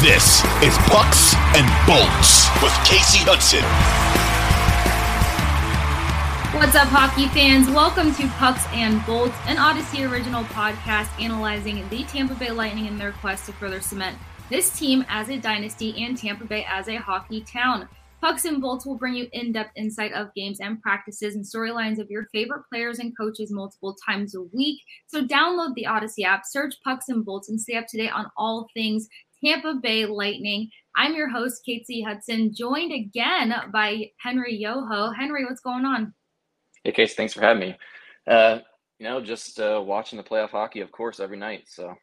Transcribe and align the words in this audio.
This 0.00 0.42
is 0.62 0.78
Pucks 0.88 1.34
and 1.54 1.68
Bolts 1.86 2.48
with 2.62 2.72
Kasey 2.88 3.20
Hudson. 3.20 3.60
What's 6.58 6.74
up, 6.74 6.88
hockey 6.88 7.28
fans? 7.28 7.68
Welcome 7.68 8.14
to 8.14 8.26
Pucks 8.38 8.64
and 8.72 9.04
Bolts, 9.04 9.36
an 9.44 9.58
Audacy 9.58 10.10
original 10.10 10.44
podcast 10.44 11.10
analyzing 11.20 11.86
the 11.90 12.04
Tampa 12.04 12.34
Bay 12.34 12.50
Lightning 12.50 12.86
in 12.86 12.96
their 12.96 13.12
quest 13.12 13.44
to 13.44 13.52
further 13.52 13.82
cement 13.82 14.16
this 14.48 14.70
team 14.70 15.04
as 15.10 15.28
a 15.28 15.36
dynasty 15.36 16.02
and 16.02 16.16
Tampa 16.16 16.46
Bay 16.46 16.64
as 16.66 16.88
a 16.88 16.96
hockey 16.96 17.42
town. 17.42 17.86
Pucks 18.22 18.46
and 18.46 18.60
Bolts 18.60 18.86
will 18.86 18.96
bring 18.96 19.14
you 19.14 19.28
in 19.32 19.52
depth 19.52 19.72
insight 19.76 20.12
of 20.12 20.32
games 20.34 20.60
and 20.60 20.80
practices 20.80 21.34
and 21.34 21.44
storylines 21.44 21.98
of 21.98 22.10
your 22.10 22.26
favorite 22.32 22.64
players 22.70 22.98
and 23.00 23.16
coaches 23.16 23.50
multiple 23.50 23.96
times 24.06 24.34
a 24.34 24.42
week. 24.42 24.78
So 25.06 25.26
download 25.26 25.74
the 25.74 25.86
Audacy 25.88 26.24
app, 26.24 26.42
search 26.46 26.74
Pucks 26.84 27.08
and 27.08 27.24
Bolts, 27.24 27.48
and 27.48 27.60
stay 27.60 27.76
up 27.76 27.86
to 27.88 27.98
date 27.98 28.12
on 28.12 28.30
all 28.36 28.66
things 28.74 29.08
Tampa 29.44 29.74
Bay 29.82 30.06
Lightning. 30.06 30.70
I'm 30.96 31.14
your 31.14 31.28
host, 31.28 31.62
Kasey 31.66 32.04
Hudson, 32.04 32.54
joined 32.54 32.92
again 32.92 33.54
by 33.72 34.10
Henry 34.18 34.56
Yoho. 34.56 35.10
Henry, 35.10 35.44
what's 35.44 35.60
going 35.60 35.84
on? 35.84 36.12
Hey, 36.84 36.92
Case, 36.92 37.14
thanks 37.14 37.32
for 37.32 37.40
having 37.40 37.60
me. 37.60 37.76
Uh, 38.26 38.58
you 38.98 39.04
know, 39.04 39.20
just 39.22 39.60
uh, 39.60 39.82
watching 39.84 40.18
the 40.18 40.22
playoff 40.22 40.50
hockey, 40.50 40.80
of 40.80 40.92
course, 40.92 41.20
every 41.20 41.38
night. 41.38 41.64
So, 41.66 41.94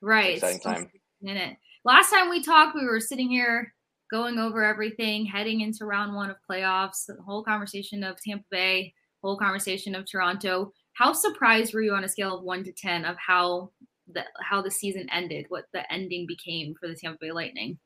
right, 0.00 0.34
exciting 0.36 0.60
time. 0.60 0.90
Minute. 1.20 1.56
Last 1.84 2.10
time 2.10 2.30
we 2.30 2.42
talked, 2.42 2.74
we 2.74 2.86
were 2.86 3.00
sitting 3.00 3.28
here 3.28 3.74
going 4.10 4.38
over 4.38 4.64
everything, 4.64 5.26
heading 5.26 5.60
into 5.60 5.84
round 5.84 6.14
one 6.14 6.30
of 6.30 6.36
playoffs, 6.48 7.06
the 7.06 7.16
whole 7.26 7.42
conversation 7.42 8.04
of 8.04 8.16
Tampa 8.22 8.44
Bay, 8.50 8.94
whole 9.22 9.36
conversation 9.36 9.94
of 9.94 10.10
Toronto. 10.10 10.72
How 10.94 11.12
surprised 11.12 11.74
were 11.74 11.82
you 11.82 11.92
on 11.92 12.04
a 12.04 12.08
scale 12.08 12.38
of 12.38 12.44
one 12.44 12.64
to 12.64 12.72
ten 12.72 13.04
of 13.04 13.16
how 13.18 13.70
the 14.12 14.22
how 14.40 14.62
the 14.62 14.70
season 14.70 15.06
ended, 15.12 15.46
what 15.48 15.64
the 15.72 15.90
ending 15.92 16.26
became 16.26 16.74
for 16.78 16.88
the 16.88 16.94
Tampa 16.94 17.18
Bay 17.20 17.32
Lightning? 17.32 17.78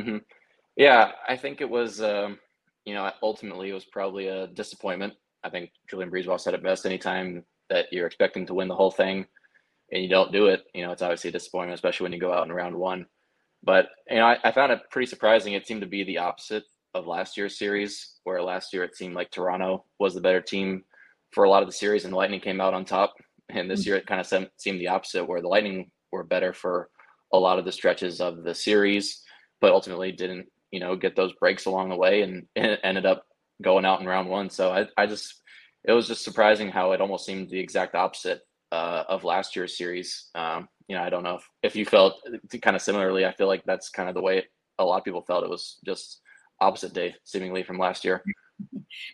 Mm-hmm. 0.00 0.18
Yeah, 0.76 1.12
I 1.28 1.36
think 1.36 1.60
it 1.60 1.68
was. 1.68 2.00
Um, 2.00 2.38
you 2.84 2.94
know, 2.94 3.10
ultimately, 3.22 3.70
it 3.70 3.74
was 3.74 3.84
probably 3.84 4.28
a 4.28 4.46
disappointment. 4.48 5.14
I 5.44 5.50
think 5.50 5.70
Julien 5.90 6.10
BriseBois 6.10 6.40
said 6.40 6.54
it 6.54 6.62
best. 6.62 6.86
Anytime 6.86 7.44
that 7.68 7.86
you're 7.92 8.06
expecting 8.06 8.46
to 8.46 8.54
win 8.54 8.68
the 8.68 8.74
whole 8.74 8.90
thing 8.90 9.26
and 9.92 10.02
you 10.02 10.08
don't 10.08 10.32
do 10.32 10.46
it, 10.46 10.64
you 10.74 10.84
know, 10.84 10.92
it's 10.92 11.02
obviously 11.02 11.28
a 11.28 11.32
disappointment, 11.32 11.74
especially 11.74 12.04
when 12.04 12.12
you 12.12 12.20
go 12.20 12.32
out 12.32 12.46
in 12.46 12.52
round 12.52 12.74
one. 12.74 13.06
But 13.62 13.88
you 14.08 14.16
know, 14.16 14.24
I, 14.24 14.38
I 14.44 14.52
found 14.52 14.72
it 14.72 14.80
pretty 14.90 15.06
surprising. 15.06 15.52
It 15.52 15.66
seemed 15.66 15.82
to 15.82 15.86
be 15.86 16.04
the 16.04 16.18
opposite 16.18 16.64
of 16.94 17.06
last 17.06 17.36
year's 17.36 17.58
series, 17.58 18.14
where 18.24 18.42
last 18.42 18.72
year 18.72 18.84
it 18.84 18.96
seemed 18.96 19.14
like 19.14 19.30
Toronto 19.30 19.84
was 19.98 20.14
the 20.14 20.20
better 20.20 20.40
team 20.40 20.84
for 21.32 21.44
a 21.44 21.50
lot 21.50 21.62
of 21.62 21.68
the 21.68 21.74
series, 21.74 22.04
and 22.04 22.12
the 22.12 22.16
Lightning 22.16 22.40
came 22.40 22.60
out 22.60 22.74
on 22.74 22.84
top. 22.84 23.14
And 23.50 23.70
this 23.70 23.80
mm-hmm. 23.80 23.88
year 23.88 23.96
it 23.96 24.06
kind 24.06 24.20
of 24.20 24.48
seemed 24.56 24.80
the 24.80 24.88
opposite, 24.88 25.24
where 25.24 25.40
the 25.40 25.48
Lightning 25.48 25.90
were 26.12 26.24
better 26.24 26.52
for 26.52 26.90
a 27.32 27.38
lot 27.38 27.58
of 27.58 27.64
the 27.64 27.72
stretches 27.72 28.20
of 28.20 28.42
the 28.42 28.54
series, 28.54 29.22
but 29.60 29.72
ultimately 29.72 30.12
didn't, 30.12 30.46
you 30.70 30.80
know, 30.80 30.96
get 30.96 31.16
those 31.16 31.32
breaks 31.34 31.66
along 31.66 31.88
the 31.88 31.96
way 31.96 32.22
and, 32.22 32.46
and 32.56 32.78
ended 32.82 33.06
up 33.06 33.24
going 33.62 33.84
out 33.84 34.00
in 34.00 34.06
round 34.06 34.28
one. 34.28 34.48
So 34.50 34.70
I, 34.70 34.86
I 34.96 35.06
just, 35.06 35.42
it 35.84 35.92
was 35.92 36.08
just 36.08 36.24
surprising 36.24 36.70
how 36.70 36.92
it 36.92 37.00
almost 37.00 37.26
seemed 37.26 37.50
the 37.50 37.58
exact 37.58 37.94
opposite 37.94 38.40
uh, 38.72 39.04
of 39.08 39.24
last 39.24 39.56
year's 39.56 39.76
series. 39.76 40.30
Um, 40.34 40.68
you 40.88 40.96
know, 40.96 41.02
I 41.02 41.10
don't 41.10 41.22
know 41.22 41.36
if, 41.36 41.48
if 41.62 41.76
you 41.76 41.84
felt 41.84 42.14
kind 42.62 42.76
of 42.76 42.82
similarly. 42.82 43.26
I 43.26 43.32
feel 43.32 43.46
like 43.46 43.64
that's 43.64 43.90
kind 43.90 44.08
of 44.08 44.14
the 44.14 44.22
way 44.22 44.44
a 44.78 44.84
lot 44.84 44.98
of 44.98 45.04
people 45.04 45.22
felt. 45.22 45.44
It 45.44 45.50
was 45.50 45.78
just 45.84 46.20
opposite 46.60 46.92
day, 46.94 47.14
seemingly 47.24 47.62
from 47.62 47.78
last 47.78 48.04
year. 48.04 48.22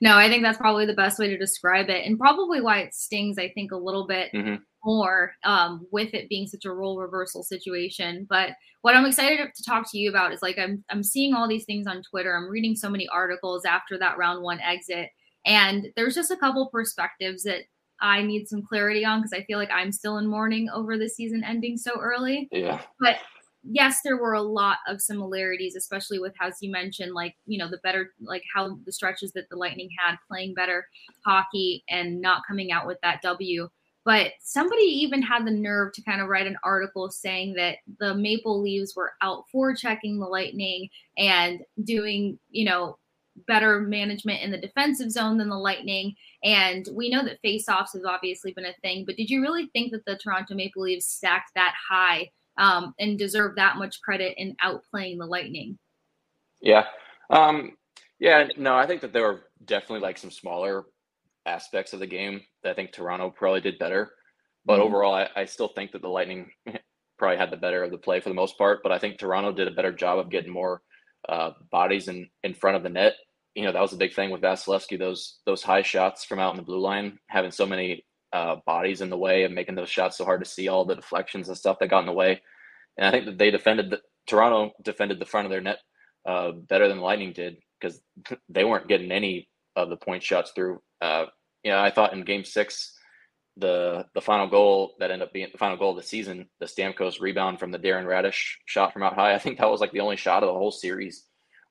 No, 0.00 0.16
I 0.16 0.28
think 0.28 0.42
that's 0.42 0.58
probably 0.58 0.86
the 0.86 0.94
best 0.94 1.18
way 1.18 1.28
to 1.28 1.38
describe 1.38 1.88
it, 1.88 2.06
and 2.06 2.18
probably 2.18 2.60
why 2.60 2.80
it 2.80 2.94
stings. 2.94 3.38
I 3.38 3.50
think 3.50 3.72
a 3.72 3.76
little 3.76 4.06
bit 4.06 4.32
mm-hmm. 4.32 4.56
more 4.84 5.32
um, 5.44 5.86
with 5.90 6.14
it 6.14 6.28
being 6.28 6.46
such 6.46 6.64
a 6.64 6.72
role 6.72 6.98
reversal 6.98 7.42
situation. 7.42 8.26
But 8.28 8.50
what 8.82 8.94
I'm 8.94 9.06
excited 9.06 9.48
to 9.54 9.62
talk 9.64 9.90
to 9.90 9.98
you 9.98 10.10
about 10.10 10.32
is 10.32 10.42
like 10.42 10.58
I'm 10.58 10.84
I'm 10.90 11.02
seeing 11.02 11.34
all 11.34 11.48
these 11.48 11.64
things 11.64 11.86
on 11.86 12.02
Twitter. 12.02 12.36
I'm 12.36 12.50
reading 12.50 12.76
so 12.76 12.88
many 12.88 13.08
articles 13.08 13.64
after 13.64 13.98
that 13.98 14.18
round 14.18 14.42
one 14.42 14.60
exit, 14.60 15.10
and 15.44 15.88
there's 15.96 16.14
just 16.14 16.30
a 16.30 16.36
couple 16.36 16.68
perspectives 16.68 17.42
that 17.44 17.62
I 18.00 18.22
need 18.22 18.48
some 18.48 18.62
clarity 18.62 19.04
on 19.04 19.20
because 19.20 19.32
I 19.32 19.44
feel 19.44 19.58
like 19.58 19.70
I'm 19.72 19.92
still 19.92 20.18
in 20.18 20.26
mourning 20.26 20.68
over 20.70 20.98
the 20.98 21.08
season 21.08 21.44
ending 21.44 21.76
so 21.76 21.92
early. 22.00 22.48
Yeah. 22.50 22.82
But 23.00 23.18
yes, 23.64 24.00
there 24.04 24.16
were 24.16 24.34
a 24.34 24.42
lot 24.42 24.78
of 24.86 25.00
similarities, 25.00 25.76
especially 25.76 26.18
with 26.18 26.34
as 26.40 26.58
you 26.60 26.70
mentioned, 26.70 27.12
like 27.12 27.34
you 27.46 27.58
know 27.58 27.68
the 27.68 27.80
better, 27.82 28.12
like 28.20 28.42
how 28.54 28.78
the 28.84 28.92
stretches 28.92 29.32
that 29.32 29.48
the 29.50 29.56
Lightning 29.56 29.88
had 29.98 30.16
playing 30.28 30.54
better 30.54 30.86
hockey 31.24 31.84
and 31.88 32.20
not 32.20 32.42
coming 32.46 32.72
out 32.72 32.86
with 32.86 32.98
that 33.02 33.22
W. 33.22 33.68
But 34.04 34.32
somebody 34.40 34.82
even 34.82 35.22
had 35.22 35.46
the 35.46 35.50
nerve 35.50 35.94
to 35.94 36.02
kind 36.02 36.20
of 36.20 36.28
write 36.28 36.46
an 36.46 36.58
article 36.62 37.10
saying 37.10 37.54
that 37.54 37.78
the 38.00 38.14
Maple 38.14 38.60
Leaves 38.60 38.94
were 38.94 39.12
out 39.22 39.44
for 39.50 39.74
checking 39.74 40.18
the 40.18 40.26
Lightning 40.26 40.90
and 41.16 41.62
doing, 41.84 42.38
you 42.50 42.66
know, 42.66 42.98
better 43.48 43.80
management 43.80 44.42
in 44.42 44.50
the 44.50 44.60
defensive 44.60 45.10
zone 45.10 45.38
than 45.38 45.48
the 45.48 45.56
Lightning. 45.56 46.14
And 46.42 46.86
we 46.92 47.08
know 47.08 47.24
that 47.24 47.42
faceoffs 47.42 47.94
has 47.94 48.04
obviously 48.06 48.52
been 48.52 48.66
a 48.66 48.74
thing, 48.82 49.04
but 49.06 49.16
did 49.16 49.30
you 49.30 49.40
really 49.40 49.70
think 49.72 49.90
that 49.92 50.04
the 50.04 50.18
Toronto 50.18 50.54
Maple 50.54 50.82
Leafs 50.82 51.06
stacked 51.06 51.52
that 51.54 51.74
high 51.88 52.30
um, 52.58 52.94
and 52.98 53.18
deserve 53.18 53.56
that 53.56 53.76
much 53.76 54.00
credit 54.02 54.34
in 54.36 54.56
outplaying 54.64 55.18
the 55.18 55.26
Lightning? 55.26 55.78
Yeah. 56.60 56.86
Um, 57.30 57.72
yeah, 58.18 58.48
no, 58.56 58.76
I 58.76 58.86
think 58.86 59.00
that 59.00 59.12
there 59.12 59.24
were 59.24 59.42
definitely 59.64 60.00
like 60.00 60.18
some 60.18 60.30
smaller 60.30 60.84
aspects 61.46 61.92
of 61.92 62.00
the 62.00 62.06
game 62.06 62.40
that 62.62 62.70
I 62.70 62.74
think 62.74 62.92
Toronto 62.92 63.30
probably 63.30 63.60
did 63.60 63.78
better. 63.78 64.12
But 64.64 64.78
mm-hmm. 64.78 64.82
overall, 64.82 65.14
I, 65.14 65.28
I 65.36 65.44
still 65.44 65.68
think 65.68 65.92
that 65.92 66.02
the 66.02 66.08
Lightning 66.08 66.50
probably 67.18 67.36
had 67.36 67.50
the 67.50 67.56
better 67.56 67.82
of 67.82 67.90
the 67.90 67.98
play 67.98 68.20
for 68.20 68.28
the 68.28 68.34
most 68.34 68.56
part. 68.56 68.80
But 68.82 68.92
I 68.92 68.98
think 68.98 69.18
Toronto 69.18 69.52
did 69.52 69.68
a 69.68 69.72
better 69.72 69.92
job 69.92 70.18
of 70.18 70.30
getting 70.30 70.52
more 70.52 70.80
uh, 71.28 71.50
bodies 71.70 72.08
in, 72.08 72.28
in 72.42 72.54
front 72.54 72.76
of 72.76 72.82
the 72.82 72.88
net. 72.88 73.14
You 73.54 73.64
know, 73.64 73.72
that 73.72 73.82
was 73.82 73.92
a 73.92 73.98
big 73.98 74.14
thing 74.14 74.30
with 74.30 74.40
Vasilevskiy, 74.40 74.98
those 74.98 75.38
those 75.46 75.62
high 75.62 75.82
shots 75.82 76.24
from 76.24 76.40
out 76.40 76.54
in 76.54 76.56
the 76.56 76.64
blue 76.64 76.80
line, 76.80 77.18
having 77.28 77.52
so 77.52 77.64
many 77.64 78.04
uh, 78.34 78.56
bodies 78.66 79.00
in 79.00 79.10
the 79.10 79.16
way 79.16 79.44
and 79.44 79.54
making 79.54 79.76
those 79.76 79.88
shots 79.88 80.18
so 80.18 80.24
hard 80.24 80.42
to 80.42 80.50
see 80.50 80.66
all 80.66 80.84
the 80.84 80.96
deflections 80.96 81.48
and 81.48 81.56
stuff 81.56 81.78
that 81.78 81.88
got 81.88 82.00
in 82.00 82.06
the 82.06 82.12
way. 82.12 82.42
And 82.98 83.06
I 83.06 83.10
think 83.12 83.26
that 83.26 83.38
they 83.38 83.52
defended 83.52 83.90
the 83.90 84.00
Toronto 84.26 84.72
defended 84.82 85.20
the 85.20 85.26
front 85.26 85.46
of 85.46 85.50
their 85.50 85.60
net 85.60 85.78
uh, 86.26 86.50
better 86.50 86.88
than 86.88 86.98
Lightning 87.00 87.32
did 87.32 87.58
because 87.80 88.00
they 88.48 88.64
weren't 88.64 88.88
getting 88.88 89.12
any 89.12 89.48
of 89.76 89.88
the 89.88 89.96
point 89.96 90.22
shots 90.22 90.50
through. 90.54 90.80
Uh, 91.00 91.26
you 91.62 91.70
know, 91.70 91.78
I 91.78 91.90
thought 91.90 92.12
in 92.12 92.24
Game 92.24 92.44
Six, 92.44 92.98
the 93.56 94.04
the 94.14 94.20
final 94.20 94.48
goal 94.48 94.94
that 94.98 95.12
ended 95.12 95.28
up 95.28 95.32
being 95.32 95.48
the 95.52 95.58
final 95.58 95.76
goal 95.76 95.92
of 95.92 95.96
the 95.96 96.02
season, 96.02 96.48
the 96.58 96.66
Stamkos 96.66 97.20
rebound 97.20 97.60
from 97.60 97.70
the 97.70 97.78
Darren 97.78 98.04
Raddysh 98.04 98.54
shot 98.66 98.92
from 98.92 99.04
out 99.04 99.14
high. 99.14 99.34
I 99.34 99.38
think 99.38 99.58
that 99.58 99.70
was 99.70 99.80
like 99.80 99.92
the 99.92 100.00
only 100.00 100.16
shot 100.16 100.42
of 100.42 100.48
the 100.48 100.58
whole 100.58 100.72
series 100.72 101.24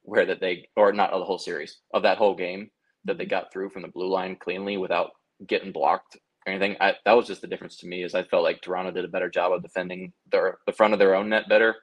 where 0.03 0.25
that 0.25 0.39
they 0.39 0.69
or 0.77 0.93
not 0.93 1.11
of 1.11 1.19
the 1.19 1.25
whole 1.25 1.37
series 1.37 1.79
of 1.93 2.03
that 2.03 2.17
whole 2.17 2.35
game 2.35 2.69
that 3.03 3.17
they 3.17 3.25
got 3.25 3.51
through 3.51 3.69
from 3.69 3.81
the 3.81 3.89
blue 3.89 4.09
line 4.09 4.37
cleanly 4.37 4.77
without 4.77 5.11
getting 5.45 5.73
blocked 5.73 6.17
anything. 6.47 6.75
I, 6.79 6.95
that 7.05 7.13
was 7.13 7.27
just 7.27 7.41
the 7.41 7.47
difference 7.47 7.77
to 7.77 7.87
me 7.87 8.03
is 8.03 8.15
I 8.15 8.23
felt 8.23 8.43
like 8.43 8.61
Toronto 8.61 8.91
did 8.91 9.05
a 9.05 9.09
better 9.09 9.29
job 9.29 9.53
of 9.53 9.61
defending 9.61 10.13
their 10.31 10.57
the 10.65 10.73
front 10.73 10.93
of 10.93 10.99
their 10.99 11.15
own 11.15 11.29
net 11.29 11.49
better 11.49 11.75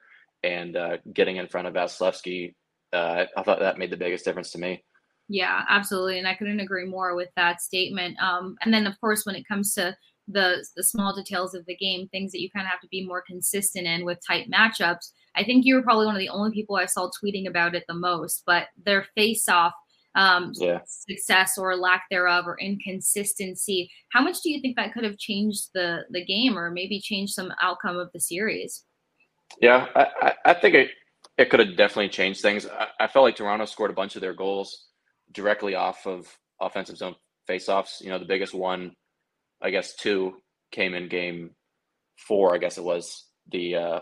and 0.43 0.75
uh, 0.75 0.97
getting 1.13 1.37
in 1.37 1.47
front 1.47 1.67
of 1.67 1.73
Vasilevskiy. 1.73 2.53
Uh, 2.93 3.25
I 3.37 3.43
thought 3.43 3.59
that 3.59 3.77
made 3.77 3.91
the 3.91 3.97
biggest 3.97 4.25
difference 4.25 4.51
to 4.51 4.59
me. 4.59 4.83
Yeah, 5.29 5.63
absolutely, 5.69 6.19
and 6.19 6.27
I 6.27 6.35
couldn't 6.35 6.59
agree 6.59 6.85
more 6.85 7.15
with 7.15 7.29
that 7.35 7.61
statement. 7.61 8.17
Um, 8.21 8.57
and 8.63 8.73
then, 8.73 8.85
of 8.85 8.99
course, 8.99 9.25
when 9.25 9.35
it 9.35 9.47
comes 9.47 9.73
to 9.75 9.95
the 10.27 10.65
the 10.75 10.83
small 10.83 11.15
details 11.15 11.53
of 11.53 11.65
the 11.65 11.75
game, 11.75 12.07
things 12.07 12.31
that 12.31 12.41
you 12.41 12.49
kind 12.51 12.65
of 12.65 12.71
have 12.71 12.81
to 12.81 12.87
be 12.89 13.05
more 13.05 13.23
consistent 13.25 13.87
in 13.87 14.05
with 14.05 14.19
tight 14.25 14.49
matchups. 14.51 15.11
I 15.35 15.43
think 15.43 15.65
you 15.65 15.75
were 15.75 15.83
probably 15.83 16.05
one 16.05 16.15
of 16.15 16.19
the 16.19 16.29
only 16.29 16.51
people 16.51 16.75
I 16.75 16.85
saw 16.85 17.09
tweeting 17.23 17.47
about 17.47 17.75
it 17.75 17.85
the 17.87 17.93
most. 17.93 18.43
But 18.45 18.67
their 18.83 19.05
face 19.15 19.47
off 19.47 19.73
um, 20.15 20.51
yeah. 20.55 20.79
success 20.85 21.57
or 21.57 21.75
lack 21.75 22.03
thereof 22.09 22.45
or 22.47 22.59
inconsistency. 22.59 23.89
How 24.11 24.21
much 24.21 24.41
do 24.41 24.51
you 24.51 24.61
think 24.61 24.75
that 24.75 24.93
could 24.93 25.03
have 25.03 25.17
changed 25.17 25.69
the 25.73 26.01
the 26.09 26.25
game 26.25 26.57
or 26.57 26.69
maybe 26.69 26.99
changed 26.99 27.33
some 27.33 27.53
outcome 27.61 27.97
of 27.97 28.09
the 28.13 28.19
series? 28.19 28.85
Yeah, 29.61 29.87
I, 29.95 30.33
I 30.45 30.53
think 30.53 30.75
it 30.75 30.89
it 31.37 31.49
could 31.49 31.59
have 31.59 31.77
definitely 31.77 32.09
changed 32.09 32.41
things. 32.41 32.67
I, 32.67 32.87
I 32.99 33.07
felt 33.07 33.23
like 33.23 33.35
Toronto 33.35 33.65
scored 33.65 33.91
a 33.91 33.95
bunch 33.95 34.15
of 34.15 34.21
their 34.21 34.33
goals 34.33 34.87
directly 35.31 35.75
off 35.75 36.05
of 36.05 36.27
offensive 36.59 36.97
zone 36.97 37.15
faceoffs. 37.49 38.01
You 38.01 38.09
know, 38.09 38.19
the 38.19 38.25
biggest 38.25 38.53
one, 38.53 38.95
I 39.61 39.71
guess, 39.71 39.95
two 39.95 40.35
came 40.71 40.93
in 40.93 41.07
game 41.07 41.51
four. 42.17 42.53
I 42.53 42.57
guess 42.57 42.77
it 42.77 42.83
was 42.83 43.25
the 43.51 43.75
uh, 43.75 43.99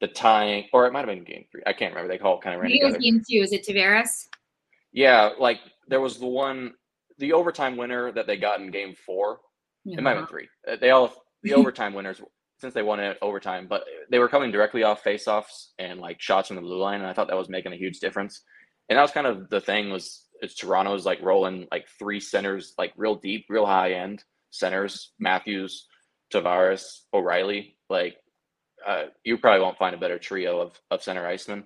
the 0.00 0.08
tying, 0.08 0.64
or 0.72 0.86
it 0.86 0.92
might 0.92 1.00
have 1.00 1.08
been 1.08 1.24
game 1.24 1.44
three. 1.50 1.62
I 1.66 1.72
can't 1.72 1.94
remember. 1.94 2.12
They 2.12 2.22
all 2.22 2.40
kind 2.40 2.54
of 2.54 2.62
ran 2.62 2.72
it 2.72 2.84
was 2.84 2.96
game 2.96 3.18
two. 3.18 3.42
Is 3.42 3.52
it 3.52 3.66
Tavares? 3.66 4.26
Yeah, 4.92 5.30
like 5.38 5.60
there 5.88 6.00
was 6.00 6.18
the 6.18 6.26
one, 6.26 6.74
the 7.18 7.32
overtime 7.32 7.76
winner 7.76 8.12
that 8.12 8.26
they 8.26 8.36
got 8.36 8.60
in 8.60 8.70
game 8.70 8.94
four. 9.06 9.40
It 9.96 10.02
might 10.02 10.10
have 10.10 10.18
been 10.20 10.26
three. 10.26 10.48
Uh, 10.70 10.76
They 10.76 10.90
all 10.90 11.14
the 11.42 11.54
overtime 11.54 11.94
winners 11.94 12.20
since 12.58 12.74
they 12.74 12.82
won 12.82 13.00
it 13.00 13.18
overtime, 13.22 13.66
but 13.68 13.84
they 14.10 14.18
were 14.18 14.28
coming 14.28 14.50
directly 14.50 14.82
off 14.82 15.02
faceoffs 15.04 15.68
and 15.78 16.00
like 16.00 16.20
shots 16.20 16.48
from 16.48 16.56
the 16.56 16.62
blue 16.62 16.78
line, 16.78 17.00
and 17.00 17.08
I 17.08 17.12
thought 17.12 17.28
that 17.28 17.36
was 17.36 17.48
making 17.48 17.72
a 17.72 17.76
huge 17.76 18.00
difference. 18.00 18.42
And 18.88 18.96
that 18.98 19.02
was 19.02 19.12
kind 19.12 19.26
of 19.26 19.48
the 19.50 19.60
thing 19.60 19.90
was 19.90 20.26
is 20.42 20.54
Toronto's 20.54 21.06
like 21.06 21.20
rolling 21.22 21.66
like 21.70 21.86
three 21.98 22.20
centers 22.20 22.74
like 22.78 22.92
real 22.96 23.14
deep, 23.14 23.46
real 23.48 23.66
high 23.66 23.92
end 23.92 24.24
centers, 24.50 25.12
Matthews, 25.18 25.86
Tavares, 26.32 27.00
O'Reilly. 27.14 27.76
Like 27.88 28.16
uh, 28.86 29.04
you 29.24 29.38
probably 29.38 29.60
won't 29.60 29.78
find 29.78 29.94
a 29.94 29.98
better 29.98 30.18
trio 30.18 30.60
of 30.60 30.78
of 30.90 31.02
center 31.02 31.24
icemen. 31.24 31.64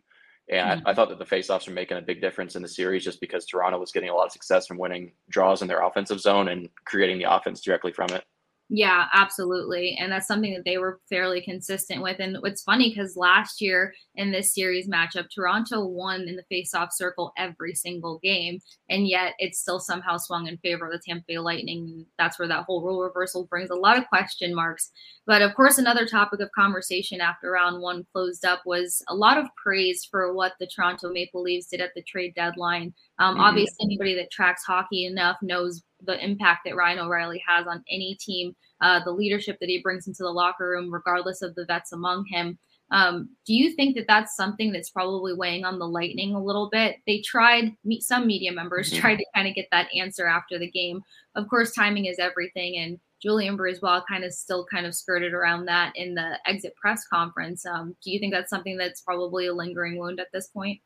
And 0.51 0.83
I, 0.85 0.91
I 0.91 0.95
thought 0.95 1.09
that 1.09 1.19
the 1.19 1.25
faceoffs 1.25 1.67
were 1.67 1.73
making 1.73 1.97
a 1.97 2.03
big 2.03 2.21
difference 2.21 2.55
in 2.55 2.63
the 2.63 2.69
series 2.69 3.05
just 3.05 3.21
because 3.21 3.47
Toronto 3.47 3.79
was 3.79 3.93
getting 3.93 4.11
a 4.11 4.15
lot 4.15 4.27
of 4.27 4.33
success 4.33 4.67
from 4.67 4.79
winning 4.79 5.13
draws 5.31 5.63
in 5.63 5.69
their 5.69 5.83
offensive 5.83 6.21
zone 6.21 6.49
and 6.49 6.69
creating 6.85 7.19
the 7.19 7.33
offense 7.33 7.61
directly 7.61 7.93
from 7.93 8.11
it. 8.11 8.25
Yeah, 8.71 9.09
absolutely. 9.13 9.97
And 10.01 10.11
that's 10.11 10.27
something 10.27 10.55
that 10.55 10.65
they 10.65 10.79
were 10.79 10.99
fairly 11.11 11.43
consistent 11.43 12.03
with. 12.03 12.19
And 12.19 12.39
it's 12.45 12.63
funny 12.63 12.89
because 12.89 13.15
last 13.15 13.61
year 13.61 13.93
in 14.15 14.33
this 14.33 14.55
series 14.55 14.89
matchup, 14.89 15.27
Toronto 15.33 15.85
won 15.85 16.23
in 16.23 16.37
the 16.37 16.45
faceoff 16.51 16.89
circle 16.93 17.33
every 17.37 17.75
single 17.75 18.19
game. 18.23 18.61
And 18.89 19.07
yet 19.07 19.35
it 19.39 19.55
still 19.55 19.81
somehow 19.81 20.17
swung 20.17 20.47
in 20.47 20.57
favor 20.59 20.87
of 20.87 20.93
the 20.93 21.01
Tampa 21.07 21.25
Bay 21.29 21.39
Lightning. 21.39 22.07
That's 22.19 22.39
where 22.39 22.49
that 22.49 22.65
whole 22.65 22.83
rule 22.83 23.03
reversal 23.03 23.45
brings 23.45 23.69
a 23.69 23.75
lot 23.75 23.99
of 23.99 24.09
question 24.09 24.55
marks. 24.55 24.91
But 25.27 25.43
of 25.43 25.55
course, 25.55 25.77
another 25.77 26.07
topic 26.07 26.41
of 26.41 26.51
conversation 26.53 27.21
after 27.21 27.51
round 27.51 27.83
one 27.83 28.07
closed 28.13 28.47
up 28.47 28.63
was 28.65 29.03
a 29.09 29.15
lot 29.15 29.37
of 29.39 29.47
praise 29.63 30.07
for 30.11 30.33
what 30.35 30.53
the 30.59 30.67
Toronto 30.67 31.11
Maple 31.11 31.43
Leafs 31.43 31.67
did 31.67 31.81
at 31.83 31.91
the 31.95 32.03
trade 32.03 32.35
deadline. 32.35 32.95
Um, 33.19 33.37
Mhm. 33.37 33.41
Obviously, 33.41 33.77
anybody 33.87 34.15
that 34.17 34.31
tracks 34.31 34.65
hockey 34.65 35.07
enough 35.07 35.37
knows 35.43 35.83
the 36.03 36.23
impact 36.23 36.63
that 36.65 36.77
Ryan 36.77 36.99
O'Reilly 36.99 37.43
has 37.47 37.67
on 37.67 37.83
any 37.89 38.17
team, 38.21 38.55
uh, 38.81 39.03
the 39.05 39.13
leadership 39.13 39.59
that 39.61 39.69
he 39.69 39.81
brings 39.81 40.07
into 40.07 40.23
the 40.23 40.31
locker 40.33 40.69
room, 40.69 40.93
regardless 40.93 41.41
of 41.43 41.55
the 41.55 41.65
vets 41.65 41.93
among 41.93 42.27
him. 42.27 42.59
Um, 42.91 43.31
do 43.47 43.55
you 43.55 43.71
think 43.75 43.97
that 43.97 44.07
that's 44.07 44.37
something 44.37 44.71
that's 44.71 44.91
probably 44.91 45.33
weighing 45.33 45.65
on 45.65 45.79
the 45.79 45.89
Lightning 45.89 46.35
a 46.35 46.43
little 46.43 46.69
bit? 46.69 46.97
They 47.07 47.21
tried, 47.21 47.73
me- 47.85 48.01
some 48.01 48.27
media 48.27 48.53
members 48.53 48.93
Mhm. 48.93 48.99
tried 49.01 49.17
to 49.17 49.27
kind 49.35 49.49
of 49.49 49.55
get 49.55 49.69
that 49.71 49.89
answer 49.95 50.27
after 50.27 50.59
the 50.59 50.71
game. 50.71 51.03
Of 51.35 51.49
course, 51.49 51.73
timing 51.75 52.05
is 52.07 52.19
everything, 52.19 52.77
and 52.77 53.01
Julien 53.23 53.57
BriseBois 53.57 54.05
kind 54.07 54.23
of 54.23 54.35
still 54.35 54.67
kind 54.67 54.85
of 54.85 54.95
skirted 54.95 55.33
around 55.33 55.65
that 55.65 55.97
in 55.97 56.15
the 56.15 56.39
exit 56.47 56.77
press 56.77 57.07
conference. 57.07 57.65
Um, 57.65 57.97
do 58.05 58.11
you 58.11 58.19
think 58.19 58.35
that's 58.35 58.51
something 58.51 58.77
that's 58.77 59.01
probably 59.01 59.47
a 59.47 59.55
lingering 59.55 59.97
wound 59.97 60.21
at 60.21 60.31
this 60.33 60.49
point? 60.49 60.81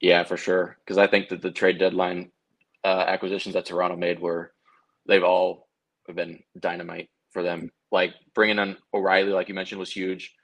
Yeah, 0.00 0.24
for 0.24 0.36
sure. 0.36 0.76
Because 0.84 0.98
I 0.98 1.06
think 1.06 1.28
that 1.28 1.42
the 1.42 1.50
trade 1.50 1.78
deadline 1.78 2.30
uh, 2.84 3.04
acquisitions 3.06 3.54
that 3.54 3.66
Toronto 3.66 3.96
made 3.96 4.20
were 4.20 4.52
they've 5.06 5.24
all 5.24 5.68
been 6.14 6.40
dynamite 6.58 7.08
for 7.32 7.42
them. 7.42 7.70
Like 7.90 8.14
bringing 8.34 8.58
in 8.58 8.76
O'Reilly, 8.94 9.32
like 9.32 9.48
you 9.48 9.54
mentioned, 9.54 9.78
was 9.78 9.90
huge, 9.90 10.34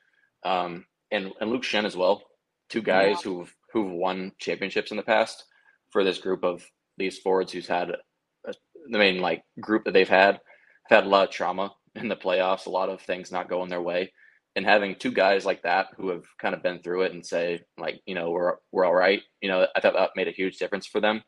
um, 0.45 0.85
and 1.11 1.33
and 1.41 1.51
Luke 1.51 1.63
Schenn 1.63 1.85
as 1.85 1.97
well. 1.97 2.23
Two 2.71 2.83
guys 2.83 3.21
who've 3.23 3.55
who've 3.73 3.93
won 3.93 4.33
championships 4.39 4.91
in 4.91 4.97
the 4.97 5.03
past 5.03 5.45
for 5.91 6.05
this 6.05 6.19
group 6.19 6.43
of 6.45 6.65
these 6.97 7.19
forwards 7.19 7.53
who's 7.53 7.67
had 7.67 7.91
a, 7.91 8.55
the 8.89 8.99
main 8.99 9.21
like 9.21 9.43
group 9.61 9.85
that 9.85 9.93
they've 9.93 10.09
had 10.09 10.41
have 10.89 11.03
had 11.03 11.05
a 11.05 11.09
lot 11.09 11.29
of 11.29 11.35
trauma 11.35 11.73
in 11.95 12.09
the 12.09 12.17
playoffs, 12.17 12.67
a 12.67 12.71
lot 12.71 12.89
of 12.89 13.01
things 13.01 13.31
not 13.31 13.49
going 13.49 13.69
their 13.69 13.83
way 13.83 14.11
and 14.57 14.65
having 14.65 14.95
two 14.95 15.11
guys 15.13 15.45
like 15.45 15.63
that 15.63 15.89
who 15.97 16.09
have 16.11 16.25
kind 16.41 16.55
of 16.55 16.63
been 16.63 16.81
through 16.81 17.03
it 17.03 17.13
and 17.13 17.25
say 17.27 17.63
like 17.79 18.01
you 18.07 18.15
know 18.15 18.31
we're 18.31 18.57
we're 18.73 18.85
all 18.85 18.95
right 18.95 19.23
you 19.41 19.49
know 19.49 19.67
i 19.75 19.81
thought 19.81 19.95
that 19.95 20.11
made 20.17 20.29
a 20.29 20.33
huge 20.33 20.59
difference 20.59 20.87
for 20.87 21.01
them. 21.01 21.23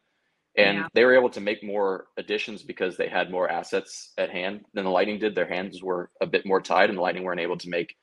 And 0.58 0.78
Yeah. 0.78 0.88
they 0.94 1.05
were 1.05 1.14
able 1.17 1.28
to 1.31 1.40
make 1.40 1.62
more 1.62 2.06
additions 2.17 2.62
because 2.62 2.96
they 2.96 3.08
had 3.08 3.31
more 3.31 3.50
assets 3.50 4.12
at 4.17 4.31
hand 4.31 4.64
than 4.73 4.84
the 4.84 4.90
lightning 4.90 5.19
did. 5.19 5.34
Their 5.34 5.46
hands 5.49 5.82
were 5.82 6.11
a 6.20 6.26
bit 6.26 6.46
more 6.46 6.62
tied 6.62 6.88
and 6.88 6.96
the 6.99 7.02
lightning 7.02 7.25
weren't 7.25 7.40
able 7.40 7.58
to 7.58 7.69
make 7.69 7.94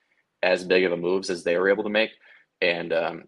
as 0.42 0.64
big 0.64 0.84
of 0.84 0.92
a 0.92 0.96
moves 0.96 1.30
as 1.30 1.42
they 1.42 1.58
were 1.58 1.68
able 1.70 1.82
to 1.84 1.90
make. 1.90 2.10
And 2.60 2.92
um, 2.92 3.24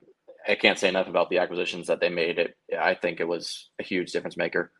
i 0.48 0.54
can't 0.54 0.78
say 0.78 0.88
enough 0.88 1.08
about 1.08 1.28
the 1.30 1.38
acquisitions 1.38 1.88
that 1.88 2.00
they 2.00 2.08
made. 2.08 2.38
It 2.38 2.56
i 2.78 2.94
think 2.94 3.18
it 3.20 3.26
was 3.28 3.68
a 3.80 3.82
huge 3.82 4.12
difference 4.12 4.36
maker 4.36 4.72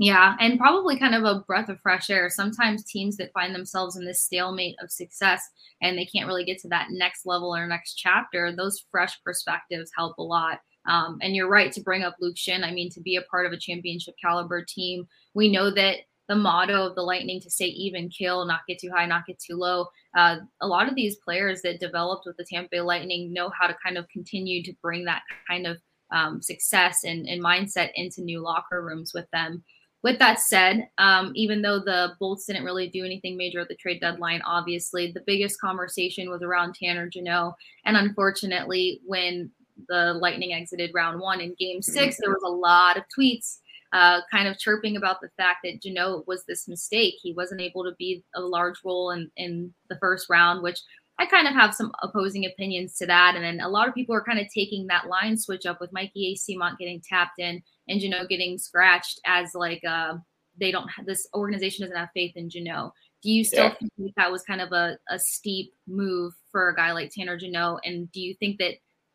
Yeah, 0.00 0.36
and 0.38 0.60
probably 0.60 0.96
kind 0.96 1.16
of 1.16 1.24
a 1.24 1.40
breath 1.40 1.68
of 1.68 1.80
fresh 1.80 2.08
air. 2.08 2.30
Sometimes 2.30 2.84
teams 2.84 3.16
that 3.16 3.32
find 3.32 3.52
themselves 3.52 3.96
in 3.96 4.04
this 4.04 4.22
stalemate 4.22 4.76
of 4.80 4.92
success 4.92 5.42
and 5.82 5.98
they 5.98 6.04
can't 6.06 6.28
really 6.28 6.44
get 6.44 6.58
to 6.60 6.68
that 6.68 6.88
next 6.90 7.26
level 7.26 7.54
or 7.54 7.66
next 7.66 7.94
chapter, 7.94 8.54
those 8.54 8.84
fresh 8.92 9.20
perspectives 9.24 9.90
help 9.96 10.16
a 10.18 10.22
lot. 10.22 10.60
Um, 10.86 11.18
and 11.20 11.34
you're 11.34 11.50
right 11.50 11.72
to 11.72 11.82
bring 11.82 12.04
up 12.04 12.16
Luke 12.20 12.36
Schenn. 12.36 12.64
I 12.64 12.70
mean, 12.70 12.90
to 12.90 13.00
be 13.00 13.16
a 13.16 13.22
part 13.22 13.44
of 13.44 13.52
a 13.52 13.58
championship 13.58 14.14
caliber 14.22 14.64
team, 14.64 15.06
we 15.34 15.50
know 15.50 15.70
that 15.72 15.98
the 16.28 16.36
motto 16.36 16.86
of 16.86 16.94
the 16.94 17.02
Lightning 17.02 17.40
to 17.40 17.50
stay 17.50 17.66
even 17.66 18.08
kill, 18.08 18.44
not 18.44 18.60
get 18.68 18.78
too 18.78 18.90
high, 18.94 19.06
not 19.06 19.26
get 19.26 19.38
too 19.38 19.56
low. 19.56 19.86
Uh, 20.16 20.36
a 20.60 20.66
lot 20.66 20.88
of 20.88 20.94
these 20.94 21.16
players 21.16 21.62
that 21.62 21.80
developed 21.80 22.24
with 22.26 22.36
the 22.36 22.44
Tampa 22.44 22.68
Bay 22.70 22.80
Lightning 22.82 23.32
know 23.32 23.50
how 23.58 23.66
to 23.66 23.76
kind 23.82 23.98
of 23.98 24.08
continue 24.10 24.62
to 24.62 24.72
bring 24.80 25.04
that 25.06 25.22
kind 25.48 25.66
of 25.66 25.78
um, 26.12 26.40
success 26.40 27.04
and, 27.04 27.26
and 27.26 27.42
mindset 27.42 27.90
into 27.94 28.22
new 28.22 28.40
locker 28.40 28.82
rooms 28.82 29.12
with 29.14 29.26
them. 29.32 29.64
With 30.02 30.18
that 30.20 30.38
said, 30.38 30.88
um, 30.98 31.32
even 31.34 31.60
though 31.60 31.80
the 31.80 32.12
Bolts 32.20 32.46
didn't 32.46 32.64
really 32.64 32.88
do 32.88 33.04
anything 33.04 33.36
major 33.36 33.60
at 33.60 33.68
the 33.68 33.74
trade 33.74 34.00
deadline, 34.00 34.40
obviously 34.46 35.10
the 35.10 35.24
biggest 35.26 35.60
conversation 35.60 36.30
was 36.30 36.42
around 36.42 36.76
Tanner 36.76 37.08
Jeannot. 37.08 37.54
And 37.84 37.96
unfortunately, 37.96 39.00
when 39.04 39.50
the 39.88 40.14
Lightning 40.14 40.52
exited 40.52 40.92
round 40.94 41.20
one 41.20 41.40
in 41.40 41.56
game 41.58 41.82
six, 41.82 42.16
there 42.18 42.30
was 42.30 42.42
a 42.44 42.48
lot 42.48 42.96
of 42.96 43.04
tweets 43.16 43.58
uh, 43.92 44.20
kind 44.30 44.46
of 44.46 44.58
chirping 44.58 44.96
about 44.96 45.20
the 45.20 45.30
fact 45.36 45.60
that 45.64 45.82
Jeannot 45.82 46.26
was 46.28 46.44
this 46.44 46.68
mistake. 46.68 47.14
He 47.22 47.32
wasn't 47.32 47.60
able 47.60 47.84
to 47.84 47.94
be 47.98 48.22
a 48.34 48.40
large 48.40 48.76
role 48.84 49.10
in, 49.10 49.30
in 49.36 49.72
the 49.88 49.98
first 49.98 50.28
round, 50.28 50.62
which 50.62 50.80
I 51.20 51.26
kind 51.26 51.48
of 51.48 51.54
have 51.54 51.74
some 51.74 51.90
opposing 52.02 52.46
opinions 52.46 52.94
to 52.98 53.06
that. 53.06 53.34
And 53.34 53.44
then 53.44 53.60
a 53.60 53.68
lot 53.68 53.88
of 53.88 53.94
people 53.94 54.14
are 54.14 54.22
kind 54.22 54.38
of 54.38 54.46
taking 54.54 54.86
that 54.86 55.08
line 55.08 55.36
switch 55.36 55.66
up 55.66 55.80
with 55.80 55.92
Mikey 55.92 56.36
Eyssimont 56.36 56.78
getting 56.78 57.00
tapped 57.00 57.38
in 57.40 57.60
and 57.88 58.00
Jeannot 58.00 58.28
getting 58.28 58.56
scratched 58.56 59.20
as 59.26 59.50
like 59.54 59.82
uh, 59.84 60.14
they 60.60 60.70
don't 60.70 60.88
have 60.88 61.06
this 61.06 61.26
organization 61.34 61.84
doesn't 61.84 61.96
have 61.96 62.10
faith 62.14 62.36
in 62.36 62.48
Jeannot. 62.48 62.92
Do 63.22 63.30
you 63.32 63.42
still 63.42 63.64
Yeah. 63.64 63.74
think 63.96 64.14
that, 64.16 64.30
was 64.30 64.42
kind 64.44 64.60
of 64.60 64.70
a, 64.72 64.96
a 65.10 65.18
steep 65.18 65.74
move 65.88 66.34
for 66.52 66.68
a 66.68 66.76
guy 66.76 66.92
like 66.92 67.10
Tanner 67.12 67.36
Jeannot? 67.36 67.80
And 67.84 68.10
do 68.12 68.20
you 68.20 68.34
think 68.34 68.58
that, 68.58 68.74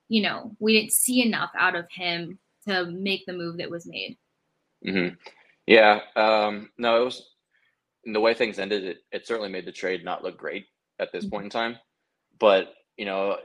you 0.10 0.22
know, 0.22 0.56
we 0.60 0.74
didn't 0.74 0.92
see 0.92 1.26
enough 1.26 1.52
out 1.58 1.76
of 1.76 1.86
him 1.90 2.38
to 2.68 2.86
make 2.86 3.26
the 3.26 3.34
move 3.34 3.58
that 3.58 3.70
was 3.72 3.86
made? 3.88 4.18
Mm-hmm. 4.86 5.16
Yeah. 5.68 6.02
Um, 6.18 6.70
no, 6.78 7.02
it 7.02 7.06
was 7.06 7.30
the 8.04 8.20
way 8.20 8.34
things 8.34 8.60
ended. 8.60 8.84
It, 8.84 8.98
it 9.14 9.26
certainly 9.26 9.50
made 9.50 9.66
the 9.66 9.72
trade 9.72 10.04
not 10.04 10.22
look 10.22 10.38
great 10.38 10.66
at 11.00 11.14
this 11.14 11.24
Mhm. 11.26 11.32
point 11.32 11.44
in 11.46 11.50
time. 11.50 11.78
But 12.40 12.74
you 12.98 13.06
know, 13.06 13.38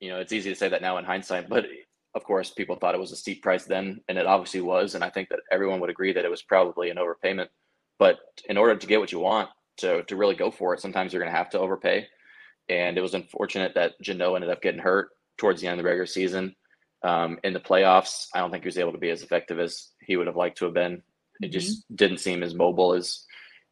you 0.00 0.10
know, 0.10 0.18
it's 0.18 0.32
easy 0.32 0.50
to 0.50 0.56
say 0.56 0.68
that 0.68 0.82
now 0.82 0.98
in 0.98 1.04
hindsight. 1.04 1.48
But 1.48 1.66
of 2.14 2.24
course, 2.24 2.50
people 2.50 2.76
thought 2.76 2.94
it 2.94 3.00
was 3.00 3.12
a 3.12 3.16
steep 3.16 3.42
price 3.42 3.64
then, 3.64 4.00
and 4.08 4.18
it 4.18 4.26
obviously 4.26 4.60
was. 4.60 4.94
And 4.94 5.04
I 5.04 5.10
think 5.10 5.28
that 5.28 5.40
everyone 5.50 5.80
would 5.80 5.90
agree 5.90 6.12
that 6.12 6.24
it 6.24 6.30
was 6.30 6.42
probably 6.42 6.90
an 6.90 6.96
overpayment. 6.96 7.48
But 7.98 8.18
in 8.48 8.56
order 8.56 8.76
to 8.76 8.86
get 8.86 9.00
what 9.00 9.12
you 9.12 9.20
want, 9.20 9.50
to 9.78 10.02
to 10.04 10.16
really 10.16 10.34
go 10.34 10.50
for 10.50 10.74
it, 10.74 10.80
sometimes 10.80 11.12
you're 11.12 11.22
going 11.22 11.32
to 11.32 11.38
have 11.38 11.50
to 11.50 11.60
overpay. 11.60 12.06
And 12.68 12.98
it 12.98 13.02
was 13.02 13.14
unfortunate 13.14 13.74
that 13.74 14.00
Jeannot 14.00 14.34
ended 14.34 14.50
up 14.50 14.62
getting 14.62 14.80
hurt 14.80 15.10
towards 15.38 15.60
the 15.60 15.68
end 15.68 15.78
of 15.78 15.84
the 15.84 15.88
regular 15.88 16.06
season. 16.06 16.56
Um, 17.02 17.38
in 17.44 17.52
the 17.52 17.60
playoffs, 17.60 18.26
I 18.34 18.40
don't 18.40 18.50
think 18.50 18.64
he 18.64 18.68
was 18.68 18.78
able 18.78 18.92
to 18.92 18.98
be 18.98 19.10
as 19.10 19.22
effective 19.22 19.60
as 19.60 19.90
he 20.00 20.16
would 20.16 20.26
have 20.26 20.36
liked 20.36 20.58
to 20.58 20.64
have 20.64 20.74
been. 20.74 21.02
It 21.40 21.48
just 21.48 21.84
didn't 21.94 22.18
seem 22.18 22.42
as 22.42 22.54
mobile 22.54 22.94
as 22.94 23.24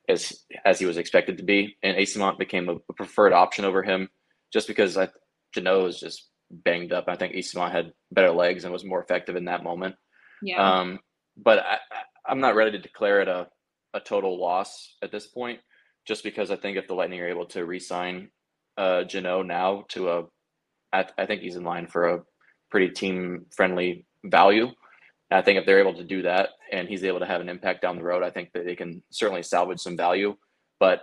as 0.09 0.45
as 0.65 0.79
he 0.79 0.87
was 0.87 0.99
expected 0.99 1.39
to 1.39 1.43
be. 1.43 1.77
And 1.83 1.97
Eyssimont 1.97 2.39
became 2.39 2.69
a 2.69 2.93
preferred 2.93 3.33
option 3.33 3.65
over 3.65 3.83
him 3.83 4.11
just 4.55 4.69
because 4.69 4.97
I 4.97 5.09
Jeannot 5.53 5.83
was 5.83 6.01
just 6.01 6.31
banged 6.51 6.93
up. 6.93 7.07
I 7.09 7.17
think 7.17 7.35
Eyssimont 7.35 7.73
had 7.73 7.93
better 8.13 8.31
legs 8.31 8.65
and 8.65 8.73
was 8.73 8.85
more 8.85 9.03
effective 9.03 9.37
in 9.37 9.47
that 9.47 9.65
moment. 9.65 9.97
Yeah. 10.41 10.81
Um, 10.81 11.01
but 11.37 11.59
I, 11.59 11.79
I'm 12.27 12.41
not 12.41 12.55
ready 12.55 12.71
to 12.71 12.79
declare 12.79 13.21
it 13.21 13.29
a, 13.29 13.49
a 13.93 14.01
total 14.01 14.41
loss 14.41 14.97
at 15.03 15.11
this 15.11 15.27
point, 15.27 15.59
just 16.07 16.23
because 16.23 16.51
I 16.51 16.57
think 16.57 16.77
if 16.77 16.87
the 16.87 16.95
Lightning 16.95 17.21
are 17.21 17.29
able 17.29 17.47
to 17.47 17.67
re-sign 17.67 18.31
uh, 18.79 19.03
Jeannot 19.05 19.47
now 19.47 19.85
to 19.91 20.11
a, 20.11 20.25
I, 20.93 21.07
I 21.19 21.27
think 21.27 21.43
he's 21.43 21.57
in 21.57 21.65
line 21.65 21.89
for 21.89 22.09
a 22.09 22.23
pretty 22.71 22.91
team-friendly 22.91 24.07
value. 24.25 24.69
I 25.31 25.43
think 25.43 25.59
if 25.59 25.67
they're 25.67 25.81
able 25.81 25.95
to 25.95 26.05
do 26.05 26.23
that 26.23 26.51
and 26.71 26.89
he's 26.89 27.03
able 27.03 27.19
to 27.19 27.27
have 27.27 27.41
an 27.41 27.49
impact 27.49 27.83
down 27.83 27.97
the 27.97 28.05
road, 28.05 28.23
I 28.23 28.31
think 28.31 28.53
that 28.53 28.65
they 28.65 28.77
can 28.77 29.03
certainly 29.11 29.43
salvage 29.43 29.81
some 29.81 29.97
value. 29.97 30.37
But 30.79 31.03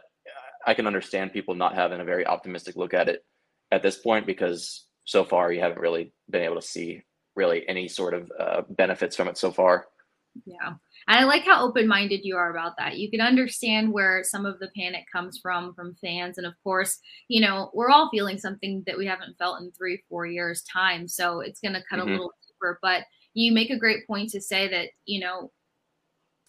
I 0.65 0.73
can 0.73 0.87
understand 0.87 1.33
people 1.33 1.55
not 1.55 1.75
having 1.75 1.99
a 1.99 2.05
very 2.05 2.25
optimistic 2.25 2.75
look 2.75 2.93
at 2.93 3.09
it 3.09 3.25
at 3.71 3.81
this 3.81 3.97
point 3.97 4.25
because 4.25 4.85
so 5.05 5.23
far 5.23 5.51
you 5.51 5.61
haven't 5.61 5.79
really 5.79 6.13
been 6.29 6.43
able 6.43 6.55
to 6.55 6.61
see 6.61 7.03
really 7.35 7.67
any 7.67 7.87
sort 7.87 8.13
of 8.13 8.31
uh, 8.39 8.61
benefits 8.69 9.15
from 9.15 9.27
it 9.27 9.37
so 9.37 9.51
far. 9.51 9.87
Yeah. 10.45 10.73
And 11.07 11.19
I 11.19 11.23
like 11.23 11.43
how 11.43 11.65
open 11.65 11.87
minded 11.87 12.21
you 12.23 12.35
are 12.37 12.51
about 12.51 12.73
that. 12.77 12.97
You 12.97 13.09
can 13.09 13.21
understand 13.21 13.91
where 13.91 14.23
some 14.23 14.45
of 14.45 14.59
the 14.59 14.69
panic 14.77 15.05
comes 15.11 15.39
from 15.41 15.73
from 15.73 15.95
fans. 15.95 16.37
And 16.37 16.47
of 16.47 16.53
course, 16.63 16.99
you 17.27 17.41
know, 17.41 17.71
we're 17.73 17.89
all 17.89 18.09
feeling 18.11 18.37
something 18.37 18.83
that 18.85 18.97
we 18.97 19.05
haven't 19.05 19.37
felt 19.37 19.61
in 19.61 19.71
three, 19.71 20.03
four 20.09 20.25
years' 20.25 20.63
time. 20.63 21.07
So 21.07 21.41
it's 21.41 21.59
going 21.59 21.73
to 21.73 21.83
cut 21.89 21.99
mm-hmm. 21.99 22.09
a 22.09 22.11
little 22.11 22.33
deeper. 22.47 22.79
But 22.81 23.03
you 23.33 23.51
make 23.51 23.71
a 23.71 23.79
great 23.79 24.05
point 24.07 24.29
to 24.31 24.41
say 24.41 24.67
that, 24.69 24.89
you 25.05 25.19
know, 25.21 25.51